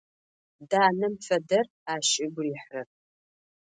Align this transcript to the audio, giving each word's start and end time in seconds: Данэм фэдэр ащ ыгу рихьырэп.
Данэм 0.69 1.15
фэдэр 1.25 1.65
ащ 1.93 2.09
ыгу 2.25 2.41
рихьырэп. 2.45 2.89